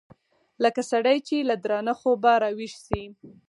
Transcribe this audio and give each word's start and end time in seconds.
لکه 0.63 0.81
سړى 0.91 1.17
چې 1.27 1.37
له 1.49 1.55
درانه 1.63 1.93
خوبه 1.99 2.31
راويښ 2.43 2.73
سي. 2.85 3.01